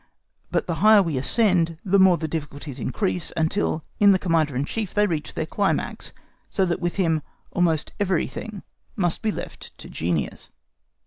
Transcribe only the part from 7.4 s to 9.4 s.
almost everything must be